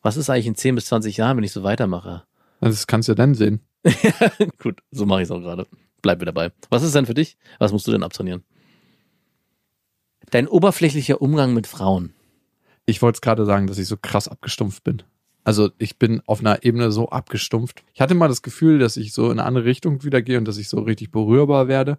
was 0.00 0.16
ist 0.16 0.30
eigentlich 0.30 0.46
in 0.46 0.54
10 0.54 0.74
bis 0.74 0.86
20 0.86 1.16
Jahren, 1.16 1.36
wenn 1.36 1.44
ich 1.44 1.52
so 1.52 1.62
weitermache? 1.62 2.22
Das 2.60 2.86
kannst 2.86 3.08
du 3.08 3.14
dann 3.14 3.34
sehen. 3.34 3.60
Gut, 4.58 4.80
so 4.90 5.04
mache 5.04 5.22
ich 5.22 5.28
es 5.28 5.30
auch 5.30 5.40
gerade. 5.40 5.66
Bleib 6.02 6.20
mir 6.20 6.26
dabei. 6.26 6.52
Was 6.70 6.82
ist 6.82 6.94
denn 6.94 7.06
für 7.06 7.14
dich? 7.14 7.36
Was 7.58 7.72
musst 7.72 7.86
du 7.86 7.92
denn 7.92 8.02
abtrainieren? 8.02 8.44
Dein 10.30 10.48
oberflächlicher 10.48 11.20
Umgang 11.20 11.54
mit 11.54 11.66
Frauen. 11.66 12.14
Ich 12.86 13.02
wollte 13.02 13.16
es 13.16 13.20
gerade 13.20 13.44
sagen, 13.44 13.66
dass 13.66 13.78
ich 13.78 13.88
so 13.88 13.96
krass 14.00 14.28
abgestumpft 14.28 14.84
bin. 14.84 15.02
Also 15.44 15.70
ich 15.78 15.98
bin 15.98 16.22
auf 16.26 16.40
einer 16.40 16.64
Ebene 16.64 16.90
so 16.90 17.08
abgestumpft. 17.08 17.84
Ich 17.94 18.00
hatte 18.00 18.14
mal 18.14 18.28
das 18.28 18.42
Gefühl, 18.42 18.78
dass 18.78 18.96
ich 18.96 19.12
so 19.12 19.26
in 19.26 19.38
eine 19.38 19.44
andere 19.44 19.64
Richtung 19.64 20.02
wieder 20.02 20.22
gehe 20.22 20.38
und 20.38 20.46
dass 20.46 20.56
ich 20.56 20.68
so 20.68 20.80
richtig 20.80 21.10
berührbar 21.10 21.68
werde. 21.68 21.98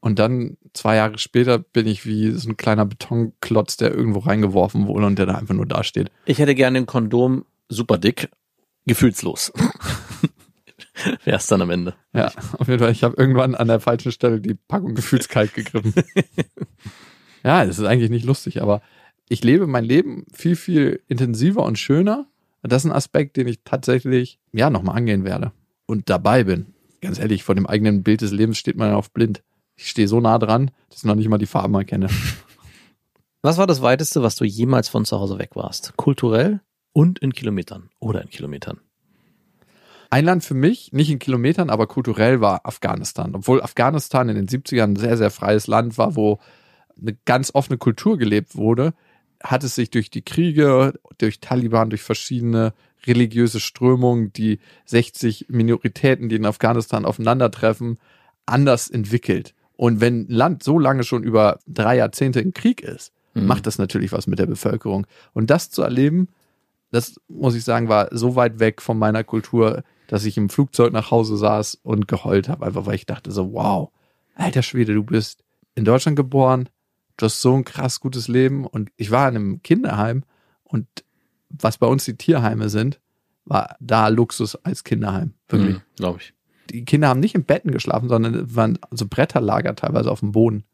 Und 0.00 0.18
dann 0.18 0.56
zwei 0.72 0.96
Jahre 0.96 1.16
später 1.18 1.58
bin 1.58 1.86
ich 1.86 2.04
wie 2.06 2.32
so 2.32 2.50
ein 2.50 2.56
kleiner 2.56 2.84
Betonklotz, 2.84 3.76
der 3.76 3.94
irgendwo 3.94 4.18
reingeworfen 4.18 4.88
wurde 4.88 5.06
und 5.06 5.18
der 5.18 5.26
da 5.26 5.36
einfach 5.36 5.54
nur 5.54 5.64
dasteht. 5.64 6.10
Ich 6.26 6.38
hätte 6.38 6.54
gerne 6.54 6.78
ein 6.78 6.86
Kondom 6.86 7.44
super 7.68 7.98
dick, 7.98 8.28
gefühlslos. 8.84 9.52
Wer 11.24 11.36
ist 11.36 11.50
dann 11.50 11.62
am 11.62 11.70
Ende? 11.70 11.94
Ja, 12.12 12.32
auf 12.58 12.68
jeden 12.68 12.80
Fall. 12.80 12.92
Ich 12.92 13.04
habe 13.04 13.16
irgendwann 13.16 13.54
an 13.54 13.68
der 13.68 13.80
falschen 13.80 14.12
Stelle 14.12 14.40
die 14.40 14.54
Packung 14.54 14.94
gefühlskalt 14.94 15.54
gegriffen. 15.54 15.94
ja, 17.44 17.64
es 17.64 17.78
ist 17.78 17.84
eigentlich 17.84 18.10
nicht 18.10 18.26
lustig, 18.26 18.60
aber 18.60 18.82
ich 19.28 19.44
lebe 19.44 19.66
mein 19.66 19.84
Leben 19.84 20.26
viel, 20.32 20.56
viel 20.56 21.02
intensiver 21.08 21.64
und 21.64 21.78
schöner. 21.78 22.26
Das 22.62 22.84
ist 22.84 22.90
ein 22.90 22.96
Aspekt, 22.96 23.36
den 23.36 23.48
ich 23.48 23.60
tatsächlich, 23.64 24.38
ja, 24.52 24.70
nochmal 24.70 24.96
angehen 24.96 25.24
werde 25.24 25.52
und 25.86 26.08
dabei 26.10 26.44
bin. 26.44 26.74
Ganz 27.00 27.18
ehrlich, 27.18 27.42
vor 27.42 27.54
dem 27.54 27.66
eigenen 27.66 28.02
Bild 28.02 28.20
des 28.20 28.30
Lebens 28.30 28.58
steht 28.58 28.76
man 28.76 28.90
ja 28.90 28.96
auf 28.96 29.10
blind. 29.10 29.42
Ich 29.76 29.88
stehe 29.88 30.06
so 30.06 30.20
nah 30.20 30.38
dran, 30.38 30.70
dass 30.88 30.98
ich 30.98 31.04
noch 31.04 31.16
nicht 31.16 31.28
mal 31.28 31.38
die 31.38 31.46
Farben 31.46 31.74
erkenne. 31.74 32.08
Was 33.42 33.58
war 33.58 33.66
das 33.66 33.82
weiteste, 33.82 34.22
was 34.22 34.36
du 34.36 34.44
jemals 34.44 34.88
von 34.88 35.04
zu 35.04 35.18
Hause 35.18 35.36
weg 35.36 35.56
warst? 35.56 35.96
Kulturell 35.96 36.60
und 36.92 37.18
in 37.18 37.32
Kilometern 37.32 37.90
oder 37.98 38.22
in 38.22 38.30
Kilometern? 38.30 38.78
Ein 40.10 40.26
Land 40.26 40.44
für 40.44 40.54
mich, 40.54 40.92
nicht 40.92 41.10
in 41.10 41.18
Kilometern, 41.18 41.68
aber 41.68 41.88
kulturell 41.88 42.40
war 42.40 42.64
Afghanistan. 42.64 43.34
Obwohl 43.34 43.60
Afghanistan 43.60 44.28
in 44.28 44.36
den 44.36 44.46
70ern 44.46 44.82
ein 44.82 44.96
sehr, 44.96 45.16
sehr 45.16 45.32
freies 45.32 45.66
Land 45.66 45.98
war, 45.98 46.14
wo 46.14 46.38
eine 46.96 47.16
ganz 47.24 47.52
offene 47.52 47.78
Kultur 47.78 48.16
gelebt 48.16 48.54
wurde, 48.54 48.94
hat 49.42 49.64
es 49.64 49.74
sich 49.74 49.90
durch 49.90 50.10
die 50.10 50.22
Kriege, 50.22 50.94
durch 51.18 51.40
Taliban, 51.40 51.90
durch 51.90 52.02
verschiedene 52.02 52.72
religiöse 53.06 53.58
Strömungen, 53.60 54.32
die 54.32 54.60
60 54.86 55.46
Minoritäten, 55.48 56.28
die 56.28 56.36
in 56.36 56.46
Afghanistan 56.46 57.04
aufeinandertreffen, 57.04 57.98
anders 58.46 58.88
entwickelt. 58.88 59.54
Und 59.76 60.00
wenn 60.00 60.22
ein 60.22 60.28
Land 60.28 60.62
so 60.62 60.78
lange 60.78 61.02
schon 61.02 61.24
über 61.24 61.58
drei 61.66 61.96
Jahrzehnte 61.96 62.40
im 62.40 62.52
Krieg 62.54 62.80
ist, 62.82 63.12
Mhm. 63.34 63.46
macht 63.46 63.66
das 63.66 63.78
natürlich 63.78 64.12
was 64.12 64.26
mit 64.26 64.38
der 64.38 64.46
Bevölkerung. 64.46 65.06
Und 65.32 65.48
das 65.48 65.70
zu 65.70 65.80
erleben, 65.82 66.28
das 66.90 67.18
muss 67.28 67.54
ich 67.54 67.64
sagen, 67.64 67.88
war 67.88 68.08
so 68.10 68.36
weit 68.36 68.58
weg 68.60 68.82
von 68.82 68.98
meiner 68.98 69.24
Kultur, 69.24 69.82
dass 70.06 70.26
ich 70.26 70.36
im 70.36 70.50
Flugzeug 70.50 70.92
nach 70.92 71.10
Hause 71.10 71.38
saß 71.38 71.78
und 71.82 72.06
geheult 72.06 72.50
habe, 72.50 72.66
einfach 72.66 72.84
weil 72.84 72.96
ich 72.96 73.06
dachte 73.06 73.32
so, 73.32 73.54
wow, 73.54 73.90
alter 74.34 74.62
Schwede, 74.62 74.92
du 74.92 75.02
bist 75.02 75.42
in 75.74 75.86
Deutschland 75.86 76.16
geboren, 76.16 76.68
du 77.22 77.26
hast 77.26 77.40
so 77.40 77.54
ein 77.54 77.64
krass 77.64 78.00
gutes 78.00 78.28
Leben 78.28 78.66
und 78.66 78.90
ich 78.96 79.10
war 79.10 79.28
in 79.28 79.36
einem 79.36 79.62
Kinderheim 79.62 80.24
und 80.64 80.86
was 81.48 81.78
bei 81.78 81.86
uns 81.86 82.04
die 82.04 82.16
Tierheime 82.16 82.68
sind, 82.68 83.00
war 83.44 83.76
da 83.80 84.08
Luxus 84.08 84.56
als 84.56 84.84
Kinderheim. 84.84 85.34
Wirklich. 85.48 85.76
Mhm, 85.76 85.82
Glaube 85.96 86.18
ich. 86.20 86.34
Die 86.70 86.84
Kinder 86.84 87.08
haben 87.08 87.20
nicht 87.20 87.34
in 87.34 87.44
Betten 87.44 87.70
geschlafen, 87.70 88.08
sondern 88.08 88.34
es 88.34 88.56
waren 88.56 88.78
so 88.90 89.06
Bretterlager 89.06 89.76
teilweise 89.76 90.10
auf 90.10 90.20
dem 90.20 90.32
Boden. 90.32 90.64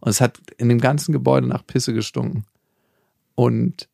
Und 0.00 0.10
es 0.10 0.20
hat 0.20 0.38
in 0.58 0.68
dem 0.68 0.80
ganzen 0.80 1.12
Gebäude 1.12 1.46
nach 1.46 1.66
Pisse 1.66 1.94
gestunken. 1.94 2.44
Und 3.34 3.88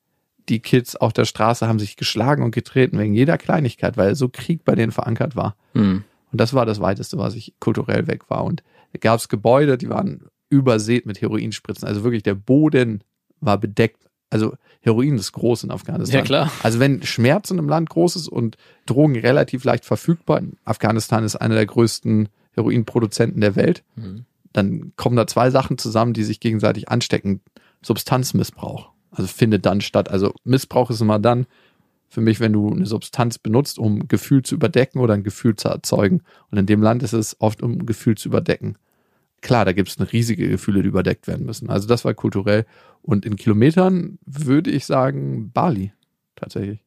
die 0.49 0.61
Kids 0.61 0.97
auf 0.97 1.12
der 1.12 1.25
Straße 1.25 1.69
haben 1.69 1.78
sich 1.78 1.97
geschlagen 1.97 2.42
und 2.42 2.54
getreten 2.54 2.99
wegen 2.99 3.14
jeder 3.14 3.38
Kleinigkeit, 3.38 3.97
weil 3.97 4.16
so 4.16 4.28
Krieg 4.28 4.64
bei 4.64 4.75
denen 4.75 4.92
verankert 4.92 5.37
war. 5.37 5.57
Mhm. 5.75 6.04
Und 6.33 6.40
das 6.40 6.54
war 6.54 6.66
das 6.66 6.81
Weiteste, 6.81 7.19
was 7.19 7.35
ich 7.35 7.54
kulturell 7.61 8.07
weg 8.09 8.28
war. 8.28 8.45
Und 8.45 8.62
da 8.92 8.99
gab 8.99 9.21
es 9.21 9.28
Gebäude, 9.28 9.78
die 9.78 9.88
waren 9.88 10.25
übersät 10.53 11.07
mit 11.07 11.21
Heroinspritzen. 11.21 11.89
Also 11.89 12.05
wirklich 12.05 12.23
der 12.23 12.35
Boden 12.35 13.03
war 13.41 13.59
bedeckt. 13.59 14.09
Also 14.31 14.55
Heroin 14.81 15.17
ist 15.17 15.33
groß 15.33 15.65
in 15.65 15.71
Afghanistan. 15.71 16.19
Ja, 16.21 16.25
klar. 16.25 16.53
Also 16.63 16.79
wenn 16.79 17.03
Schmerz 17.03 17.51
in 17.51 17.59
einem 17.59 17.69
Land 17.69 17.91
groß 17.91 18.17
ist 18.17 18.29
und 18.29 18.57
Drogen 18.87 19.17
relativ 19.19 19.65
leicht 19.65 19.85
verfügbar, 19.85 20.41
Afghanistan 20.65 21.25
ist 21.25 21.37
einer 21.37 21.55
der 21.55 21.67
größten 21.67 22.29
Heroinproduzenten 22.53 23.41
der 23.41 23.57
Welt, 23.57 23.83
Mhm. 23.97 24.25
dann 24.53 24.93
kommen 24.97 25.17
da 25.17 25.27
zwei 25.27 25.51
Sachen 25.51 25.79
zusammen, 25.79 26.13
die 26.13 26.25
sich 26.25 26.41
gegenseitig 26.41 26.89
anstecken. 26.89 27.41
Substanzmissbrauch. 27.83 28.91
Also 29.11 29.27
findet 29.27 29.67
dann 29.67 29.81
statt. 29.81 30.11
Also 30.11 30.33
Missbrauch 30.45 30.91
ist 30.91 31.01
immer 31.01 31.19
dann 31.19 31.47
für 32.09 32.21
mich, 32.21 32.41
wenn 32.41 32.53
du 32.53 32.71
eine 32.71 32.87
Substanz 32.87 33.39
benutzt, 33.39 33.79
um 33.79 34.09
Gefühl 34.09 34.43
zu 34.43 34.55
überdecken 34.55 35.01
oder 35.01 35.15
ein 35.15 35.25
Gefühl 35.25 35.57
zu 35.57 35.69
erzeugen. 35.69 36.23
Und 36.51 36.59
in 36.59 36.67
dem 36.67 36.83
Land 36.83 37.03
ist 37.03 37.13
es 37.13 37.37
oft, 37.41 37.63
um 37.63 37.87
Gefühl 37.87 38.17
zu 38.17 38.29
überdecken. 38.29 38.77
Klar, 39.43 39.65
da 39.65 39.73
gibt 39.73 39.89
es 39.91 39.99
eine 39.99 40.11
riesige 40.11 40.49
Gefühle, 40.49 40.83
die 40.83 40.89
überdeckt 40.89 41.27
werden 41.27 41.45
müssen. 41.45 41.69
Also 41.69 41.87
das 41.89 42.05
war 42.05 42.15
kulturell. 42.15 42.65
Und 43.03 43.27
in 43.27 43.37
Kilometern 43.37 44.19
würde 44.25 44.71
ich 44.71 44.87
sagen 44.87 45.51
Bali 45.53 45.93
tatsächlich. 46.37 46.81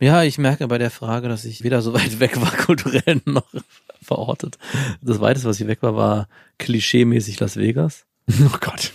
Ja, 0.00 0.22
ich 0.22 0.38
merke 0.38 0.68
bei 0.68 0.78
der 0.78 0.92
Frage, 0.92 1.28
dass 1.28 1.44
ich 1.44 1.64
weder 1.64 1.82
so 1.82 1.92
weit 1.92 2.20
weg 2.20 2.40
war, 2.40 2.52
kulturell 2.66 3.20
noch 3.24 3.52
verortet. 4.00 4.56
Das 5.02 5.20
weiteste, 5.20 5.48
was 5.48 5.60
ich 5.60 5.66
weg 5.66 5.82
war, 5.82 5.96
war 5.96 6.28
klischeemäßig 6.58 7.38
Las 7.40 7.56
Vegas. 7.56 8.06
Oh 8.44 8.58
Gott. 8.60 8.92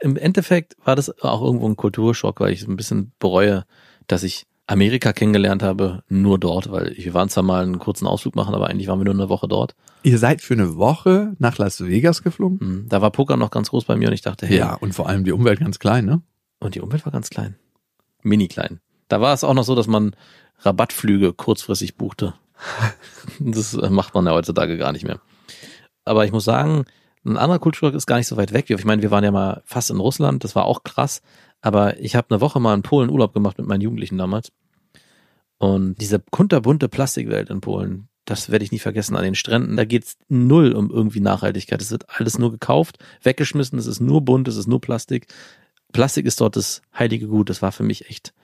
Im 0.00 0.16
Endeffekt 0.16 0.76
war 0.84 0.94
das 0.94 1.22
auch 1.22 1.42
irgendwo 1.42 1.68
ein 1.68 1.76
Kulturschock, 1.76 2.40
weil 2.40 2.52
ich 2.52 2.60
so 2.60 2.70
ein 2.70 2.76
bisschen 2.76 3.12
bereue, 3.18 3.64
dass 4.08 4.24
ich 4.24 4.46
Amerika 4.66 5.12
kennengelernt 5.12 5.62
habe, 5.62 6.02
nur 6.08 6.38
dort, 6.38 6.70
weil 6.70 6.94
wir 6.96 7.14
waren 7.14 7.28
zwar 7.28 7.42
mal 7.42 7.62
einen 7.62 7.78
kurzen 7.78 8.06
Ausflug 8.06 8.36
machen, 8.36 8.54
aber 8.54 8.68
eigentlich 8.68 8.86
waren 8.88 9.00
wir 9.00 9.04
nur 9.04 9.14
eine 9.14 9.28
Woche 9.28 9.48
dort. 9.48 9.74
Ihr 10.02 10.18
seid 10.18 10.40
für 10.40 10.54
eine 10.54 10.76
Woche 10.76 11.34
nach 11.38 11.58
Las 11.58 11.84
Vegas 11.84 12.22
geflogen? 12.22 12.60
Hm, 12.60 12.86
Da 12.88 13.02
war 13.02 13.10
Poker 13.10 13.36
noch 13.36 13.50
ganz 13.50 13.70
groß 13.70 13.84
bei 13.84 13.96
mir 13.96 14.08
und 14.08 14.14
ich 14.14 14.22
dachte, 14.22 14.46
hey, 14.46 14.58
Ja, 14.58 14.74
und 14.74 14.94
vor 14.94 15.08
allem 15.08 15.24
die 15.24 15.32
Umwelt 15.32 15.60
ganz 15.60 15.78
klein, 15.78 16.04
ne? 16.04 16.22
Und 16.60 16.74
die 16.76 16.80
Umwelt 16.80 17.04
war 17.04 17.12
ganz 17.12 17.28
klein. 17.28 17.56
Mini 18.22 18.46
klein. 18.48 18.80
Da 19.08 19.20
war 19.20 19.34
es 19.34 19.42
auch 19.44 19.54
noch 19.54 19.64
so, 19.64 19.74
dass 19.74 19.88
man 19.88 20.14
Rabattflüge 20.60 21.32
kurzfristig 21.32 21.96
buchte. 21.96 22.34
Das 23.40 23.74
äh, 23.74 23.90
macht 23.90 24.14
man 24.14 24.26
ja 24.26 24.32
heutzutage 24.32 24.78
gar 24.78 24.92
nicht 24.92 25.04
mehr. 25.04 25.20
Aber 26.04 26.24
ich 26.24 26.32
muss 26.32 26.44
sagen, 26.44 26.84
ein 27.24 27.36
anderer 27.36 27.58
Kulturschock 27.58 27.94
ist 27.94 28.06
gar 28.06 28.16
nicht 28.18 28.26
so 28.26 28.36
weit 28.36 28.52
weg. 28.52 28.68
Ich 28.70 28.84
meine, 28.84 29.02
wir 29.02 29.10
waren 29.10 29.24
ja 29.24 29.30
mal 29.30 29.62
fast 29.64 29.90
in 29.90 29.98
Russland, 30.00 30.44
das 30.44 30.54
war 30.54 30.64
auch 30.64 30.82
krass. 30.82 31.22
Aber 31.62 31.98
ich 32.00 32.14
habe 32.16 32.28
eine 32.30 32.40
Woche 32.40 32.60
mal 32.60 32.74
in 32.74 32.82
Polen 32.82 33.08
Urlaub 33.08 33.32
gemacht 33.32 33.56
mit 33.56 33.66
meinen 33.66 33.80
Jugendlichen 33.80 34.18
damals. 34.18 34.52
Und 35.58 36.00
diese 36.00 36.18
kunterbunte 36.18 36.88
Plastikwelt 36.88 37.48
in 37.48 37.60
Polen, 37.60 38.08
das 38.24 38.50
werde 38.50 38.64
ich 38.64 38.72
nie 38.72 38.80
vergessen. 38.80 39.16
An 39.16 39.22
den 39.22 39.36
Stränden, 39.36 39.76
da 39.76 39.84
geht's 39.84 40.18
null 40.28 40.72
um 40.72 40.90
irgendwie 40.90 41.20
Nachhaltigkeit. 41.20 41.80
Es 41.80 41.92
wird 41.92 42.04
alles 42.08 42.38
nur 42.38 42.50
gekauft, 42.50 42.98
weggeschmissen, 43.22 43.78
es 43.78 43.86
ist 43.86 44.00
nur 44.00 44.22
bunt, 44.22 44.48
es 44.48 44.56
ist 44.56 44.66
nur 44.66 44.80
Plastik. 44.80 45.28
Plastik 45.92 46.26
ist 46.26 46.40
dort 46.40 46.56
das 46.56 46.82
heilige 46.98 47.28
Gut. 47.28 47.48
Das 47.48 47.62
war 47.62 47.70
für 47.70 47.84
mich 47.84 48.10
echt, 48.10 48.34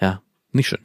ja, 0.00 0.20
nicht 0.50 0.68
schön. 0.68 0.84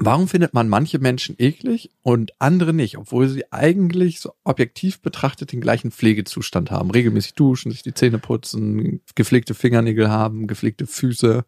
Warum 0.00 0.28
findet 0.28 0.54
man 0.54 0.68
manche 0.68 1.00
Menschen 1.00 1.34
eklig 1.38 1.90
und 2.02 2.32
andere 2.40 2.72
nicht, 2.72 2.98
obwohl 2.98 3.28
sie 3.28 3.52
eigentlich 3.52 4.20
so 4.20 4.32
objektiv 4.44 5.00
betrachtet 5.00 5.50
den 5.50 5.60
gleichen 5.60 5.90
Pflegezustand 5.90 6.70
haben? 6.70 6.92
Regelmäßig 6.92 7.34
duschen, 7.34 7.72
sich 7.72 7.82
die 7.82 7.94
Zähne 7.94 8.18
putzen, 8.20 9.00
gepflegte 9.16 9.54
Fingernägel 9.54 10.08
haben, 10.08 10.46
gepflegte 10.46 10.86
Füße. 10.86 11.44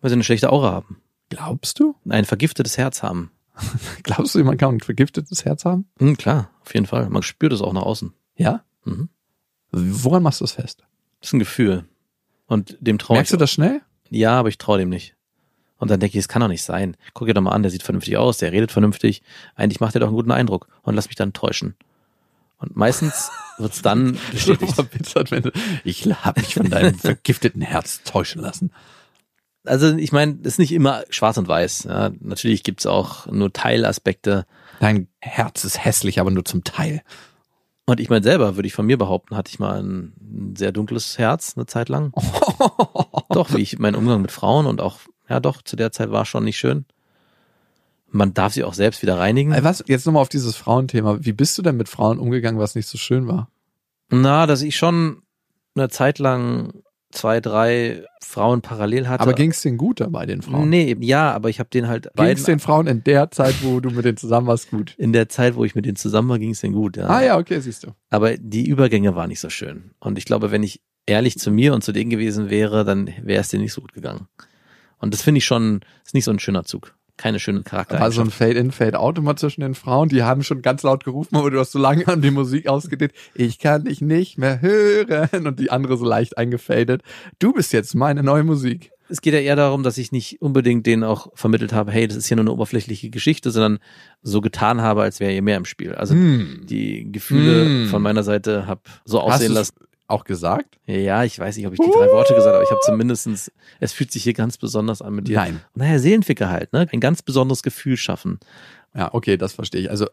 Weil 0.00 0.08
sie 0.08 0.14
eine 0.14 0.24
schlechte 0.24 0.50
Aura 0.50 0.72
haben. 0.72 1.02
Glaubst 1.28 1.78
du? 1.78 1.94
Ein 2.08 2.24
vergiftetes 2.24 2.78
Herz 2.78 3.02
haben. 3.02 3.30
Glaubst 4.02 4.34
du, 4.34 4.42
man 4.44 4.56
kann 4.56 4.76
ein 4.76 4.80
vergiftetes 4.80 5.44
Herz 5.44 5.66
haben? 5.66 5.86
Hm, 5.98 6.16
klar, 6.16 6.50
auf 6.62 6.72
jeden 6.72 6.86
Fall. 6.86 7.10
Man 7.10 7.22
spürt 7.22 7.52
es 7.52 7.60
auch 7.60 7.74
nach 7.74 7.82
außen. 7.82 8.14
Ja? 8.34 8.64
Mhm. 8.84 9.10
Woran 9.72 10.22
machst 10.22 10.40
du 10.40 10.44
das 10.44 10.52
fest? 10.52 10.84
Das 11.20 11.28
ist 11.28 11.32
ein 11.34 11.38
Gefühl. 11.38 11.84
Und 12.46 12.78
dem 12.80 12.98
traue 12.98 13.16
ich. 13.16 13.18
Merkst 13.18 13.32
du 13.34 13.36
das 13.36 13.52
schnell? 13.52 13.82
Ja, 14.08 14.38
aber 14.38 14.48
ich 14.48 14.58
traue 14.58 14.78
dem 14.78 14.88
nicht. 14.88 15.14
Und 15.80 15.90
dann 15.90 15.98
denke 15.98 16.16
ich, 16.16 16.22
es 16.22 16.28
kann 16.28 16.40
doch 16.40 16.48
nicht 16.48 16.62
sein. 16.62 16.96
Guck 17.14 17.26
dir 17.26 17.34
doch 17.34 17.42
mal 17.42 17.50
an, 17.50 17.62
der 17.62 17.70
sieht 17.70 17.82
vernünftig 17.82 18.16
aus, 18.16 18.38
der 18.38 18.52
redet 18.52 18.70
vernünftig. 18.70 19.22
Eigentlich 19.56 19.80
macht 19.80 19.96
er 19.96 20.00
doch 20.00 20.08
einen 20.08 20.16
guten 20.16 20.30
Eindruck. 20.30 20.68
Und 20.82 20.94
lass 20.94 21.08
mich 21.08 21.16
dann 21.16 21.32
täuschen. 21.32 21.74
Und 22.58 22.76
meistens 22.76 23.30
wird's 23.58 23.82
dann 23.82 24.18
bestätigt. 24.30 24.74
Ich 25.84 26.06
habe 26.06 26.40
mich 26.40 26.54
von 26.54 26.70
deinem 26.70 26.94
vergifteten 26.98 27.62
Herz 27.62 28.02
täuschen 28.04 28.42
lassen. 28.42 28.72
Also 29.64 29.94
ich 29.96 30.12
meine, 30.12 30.36
das 30.36 30.54
ist 30.54 30.58
nicht 30.58 30.72
immer 30.72 31.04
schwarz 31.10 31.36
und 31.38 31.48
weiß. 31.48 31.84
Ja, 31.84 32.10
natürlich 32.20 32.62
gibt's 32.62 32.86
auch 32.86 33.26
nur 33.26 33.52
Teilaspekte. 33.52 34.46
Dein 34.78 35.08
Herz 35.18 35.64
ist 35.64 35.84
hässlich, 35.84 36.20
aber 36.20 36.30
nur 36.30 36.44
zum 36.44 36.64
Teil. 36.64 37.02
Und 37.90 37.98
ich 37.98 38.08
meine 38.08 38.22
selber, 38.22 38.56
würde 38.56 38.68
ich 38.68 38.72
von 38.72 38.86
mir 38.86 38.98
behaupten, 38.98 39.36
hatte 39.36 39.50
ich 39.50 39.58
mal 39.58 39.82
ein, 39.82 40.12
ein 40.20 40.54
sehr 40.56 40.70
dunkles 40.70 41.18
Herz 41.18 41.54
eine 41.56 41.66
Zeit 41.66 41.88
lang. 41.88 42.12
Doch, 43.30 43.52
wie 43.52 43.60
ich 43.62 43.78
meinen 43.78 43.96
Umgang 43.96 44.22
mit 44.22 44.30
Frauen 44.30 44.66
und 44.66 44.80
auch, 44.80 45.00
ja 45.30 45.40
doch, 45.40 45.62
zu 45.62 45.76
der 45.76 45.92
Zeit 45.92 46.10
war 46.10 46.26
schon 46.26 46.44
nicht 46.44 46.58
schön. 46.58 46.84
Man 48.10 48.34
darf 48.34 48.52
sie 48.52 48.64
auch 48.64 48.74
selbst 48.74 49.02
wieder 49.02 49.18
reinigen. 49.18 49.54
Was, 49.62 49.84
jetzt 49.86 50.04
nochmal 50.04 50.22
auf 50.22 50.28
dieses 50.28 50.56
Frauenthema. 50.56 51.18
Wie 51.20 51.32
bist 51.32 51.56
du 51.56 51.62
denn 51.62 51.76
mit 51.76 51.88
Frauen 51.88 52.18
umgegangen, 52.18 52.60
was 52.60 52.74
nicht 52.74 52.88
so 52.88 52.98
schön 52.98 53.28
war? 53.28 53.48
Na, 54.10 54.46
dass 54.46 54.62
ich 54.62 54.76
schon 54.76 55.22
eine 55.76 55.88
Zeit 55.88 56.18
lang 56.18 56.82
zwei, 57.12 57.40
drei 57.40 58.04
Frauen 58.22 58.62
parallel 58.62 59.08
hatte. 59.08 59.22
Aber 59.22 59.32
ging 59.32 59.50
es 59.50 59.62
denen 59.62 59.78
gut 59.78 60.00
dabei, 60.00 60.26
den 60.26 60.42
Frauen? 60.42 60.68
Nee, 60.68 60.96
ja, 61.00 61.32
aber 61.32 61.48
ich 61.48 61.60
habe 61.60 61.70
den 61.70 61.86
halt 61.86 62.10
Ging 62.16 62.26
es 62.26 62.42
den 62.44 62.58
Frauen 62.58 62.88
in 62.88 63.04
der 63.04 63.30
Zeit, 63.30 63.62
wo 63.62 63.78
du 63.78 63.90
mit 63.90 64.04
denen 64.04 64.16
zusammen 64.16 64.48
warst, 64.48 64.70
gut? 64.70 64.94
in 64.98 65.12
der 65.12 65.28
Zeit, 65.28 65.54
wo 65.54 65.64
ich 65.64 65.76
mit 65.76 65.86
denen 65.86 65.96
zusammen 65.96 66.28
war, 66.28 66.38
ging 66.38 66.50
es 66.50 66.60
denen 66.60 66.74
gut. 66.74 66.96
Ja. 66.96 67.06
Ah 67.06 67.22
ja, 67.22 67.38
okay, 67.38 67.60
siehst 67.60 67.84
du. 67.84 67.92
Aber 68.10 68.36
die 68.36 68.68
Übergänge 68.68 69.14
waren 69.14 69.28
nicht 69.28 69.40
so 69.40 69.50
schön. 69.50 69.92
Und 70.00 70.18
ich 70.18 70.24
glaube, 70.24 70.50
wenn 70.50 70.64
ich 70.64 70.80
ehrlich 71.06 71.38
zu 71.38 71.50
mir 71.50 71.74
und 71.74 71.82
zu 71.82 71.92
denen 71.92 72.10
gewesen 72.10 72.50
wäre, 72.50 72.84
dann 72.84 73.10
wäre 73.22 73.40
es 73.40 73.48
denen 73.48 73.62
nicht 73.62 73.72
so 73.72 73.80
gut 73.80 73.92
gegangen. 73.92 74.26
Und 75.00 75.12
das 75.14 75.22
finde 75.22 75.38
ich 75.38 75.44
schon, 75.44 75.80
ist 76.04 76.14
nicht 76.14 76.24
so 76.24 76.30
ein 76.30 76.38
schöner 76.38 76.64
Zug. 76.64 76.94
Keine 77.16 77.38
schöne 77.38 77.62
Charakter. 77.62 78.00
War 78.00 78.10
so 78.12 78.22
ein 78.22 78.30
Fade-in, 78.30 78.70
Fade-out 78.70 79.18
immer 79.18 79.36
zwischen 79.36 79.60
den 79.60 79.74
Frauen. 79.74 80.08
Die 80.08 80.22
haben 80.22 80.42
schon 80.42 80.62
ganz 80.62 80.82
laut 80.84 81.04
gerufen, 81.04 81.36
aber 81.36 81.50
du 81.50 81.58
hast 81.60 81.72
so 81.72 81.78
lange 81.78 82.08
an 82.08 82.22
die 82.22 82.30
Musik 82.30 82.66
ausgedehnt. 82.66 83.12
Ich 83.34 83.58
kann 83.58 83.84
dich 83.84 84.00
nicht 84.00 84.38
mehr 84.38 84.62
hören. 84.62 85.46
Und 85.46 85.60
die 85.60 85.70
andere 85.70 85.98
so 85.98 86.06
leicht 86.06 86.38
eingefadet. 86.38 87.02
Du 87.38 87.52
bist 87.52 87.72
jetzt 87.74 87.94
meine 87.94 88.22
neue 88.22 88.42
Musik. 88.44 88.90
es 89.10 89.20
geht 89.20 89.34
ja 89.34 89.40
eher 89.40 89.56
darum, 89.56 89.82
dass 89.82 89.98
ich 89.98 90.12
nicht 90.12 90.40
unbedingt 90.40 90.86
denen 90.86 91.04
auch 91.04 91.26
vermittelt 91.34 91.72
habe, 91.74 91.90
hey, 91.92 92.06
das 92.08 92.16
ist 92.16 92.26
hier 92.28 92.36
nur 92.38 92.44
eine 92.44 92.52
oberflächliche 92.52 93.10
Geschichte, 93.10 93.50
sondern 93.50 93.80
so 94.22 94.40
getan 94.40 94.80
habe, 94.80 95.02
als 95.02 95.20
wäre 95.20 95.32
hier 95.32 95.42
mehr 95.42 95.56
im 95.58 95.64
Spiel. 95.66 95.94
Also 95.94 96.14
Hm. 96.14 96.60
die 96.64 97.10
Gefühle 97.12 97.64
Hm. 97.66 97.88
von 97.88 98.00
meiner 98.00 98.22
Seite 98.22 98.66
habe 98.66 98.80
so 99.04 99.18
Hast 99.20 99.34
aussehen 99.34 99.52
lassen. 99.52 99.74
Auch 100.10 100.24
gesagt? 100.24 100.78
Ja, 100.86 101.24
ich 101.24 101.38
weiß 101.38 101.56
nicht, 101.56 101.66
ob 101.66 101.72
ich 101.72 101.80
die 101.80 101.90
drei 101.90 102.08
Worte 102.08 102.34
gesagt 102.34 102.48
habe, 102.54 102.56
aber 102.56 102.64
ich 102.64 102.70
habe 102.70 102.80
zumindestens, 102.84 103.50
es 103.78 103.92
fühlt 103.92 104.12
sich 104.12 104.22
hier 104.22 104.34
ganz 104.34 104.58
besonders 104.58 105.02
an 105.02 105.14
mit 105.14 105.28
dir. 105.28 105.36
Nein. 105.36 105.60
Naja, 105.74 105.98
Seelenficker 105.98 106.50
halt, 106.50 106.72
ne? 106.72 106.86
Ein 106.92 107.00
ganz 107.00 107.22
besonderes 107.22 107.62
Gefühl 107.62 107.96
schaffen. 107.96 108.38
Ja, 108.94 109.14
okay, 109.14 109.36
das 109.36 109.52
verstehe 109.52 109.82
ich. 109.82 109.90
Also 109.90 110.06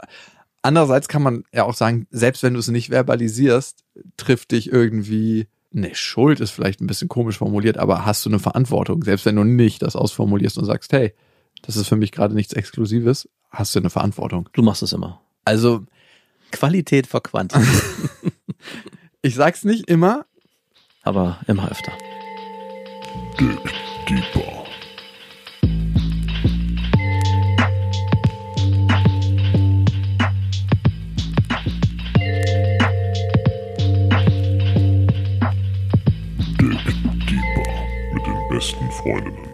andererseits 0.62 1.08
kann 1.08 1.22
man 1.22 1.44
ja 1.54 1.64
auch 1.64 1.74
sagen, 1.74 2.08
selbst 2.12 2.44
wenn 2.44 2.54
du 2.54 2.60
es 2.60 2.68
nicht 2.68 2.90
verbalisierst, 2.90 3.84
trifft 4.18 4.52
dich 4.52 4.72
irgendwie 4.72 5.48
Ne, 5.72 5.94
Schuld 5.94 6.40
ist 6.40 6.52
vielleicht 6.52 6.82
ein 6.82 6.88
bisschen 6.88 7.10
komisch 7.10 7.38
formuliert, 7.38 7.78
aber 7.78 8.06
hast 8.06 8.26
du 8.26 8.30
eine 8.30 8.40
Verantwortung? 8.40 9.04
Selbst 9.04 9.26
wenn 9.26 9.36
du 9.36 9.44
nicht 9.44 9.82
das 9.82 9.96
ausformulierst 9.96 10.58
und 10.58 10.66
sagst, 10.66 10.94
hey, 10.94 11.14
das 11.62 11.76
ist 11.76 11.88
für 11.88 11.98
mich 11.98 12.12
gerade 12.12 12.34
nichts 12.34 12.54
Exklusives, 12.54 13.30
hast 13.50 13.76
du 13.76 13.80
eine 13.80 13.90
Verantwortung. 13.90 14.50
Du 14.54 14.62
machst 14.62 14.82
es 14.82 14.94
immer. 14.94 15.22
Also, 15.46 15.86
Qualität 16.52 17.08
vor 17.08 17.22
Quantität, 17.22 17.68
Ich 19.24 19.36
sag's 19.36 19.64
nicht 19.64 19.90
immer. 19.90 20.26
Aber 21.04 21.40
immer 21.48 21.72
öfter. 21.72 21.92
Dick 23.40 23.60
Deeper. 24.08 24.66
Dick 36.60 36.80
Deeper 37.28 37.70
mit 38.14 38.26
den 38.26 38.50
besten 38.50 38.92
Freundinnen. 38.92 39.47